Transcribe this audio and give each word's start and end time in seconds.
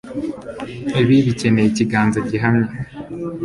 Ibi 1.01 1.15
bikeneye 1.27 1.67
ikiganza 1.69 2.17
gihamye 2.29 2.71